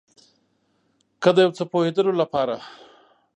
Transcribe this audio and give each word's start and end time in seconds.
که 1.21 1.29
د 1.35 1.37
یو 1.45 1.51
څه 1.57 1.63
پوهیدلو 1.71 2.11
لپاره 2.21 2.55